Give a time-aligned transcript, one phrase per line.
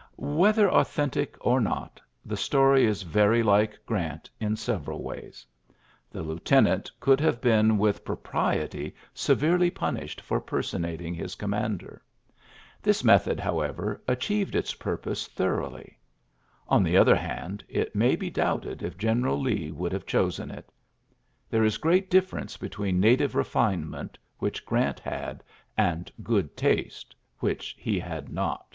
[0.38, 5.44] ''Whether authentic or not, the story is very like Grant in several ways.
[6.10, 9.96] The lieutenant could have been with propriety severely 11 oidiy v;oL^ 46 ULYSSES S.
[9.98, 12.02] GRANT pnnished for personating his commander.
[12.80, 15.98] This method; however, achieved its pur pose thoroughly.
[16.68, 20.72] On the other hand^ it may be doubted if General Lee would have chosen it
[21.50, 25.44] There is great difference between native refinement, which Grant had,
[25.76, 28.74] and good taste, which he had not.